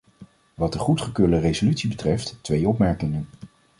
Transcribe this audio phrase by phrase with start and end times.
[0.53, 3.27] Wat de goedgekeurde resolutie betreft, twee opmerkingen.